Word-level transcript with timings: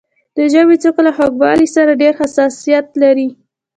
د 0.35 0.37
ژبې 0.53 0.75
څوکه 0.83 1.01
له 1.07 1.11
خوږوالي 1.15 1.67
سره 1.75 1.99
ډېر 2.01 2.13
حساسیت 2.21 2.87
لري. 3.03 3.29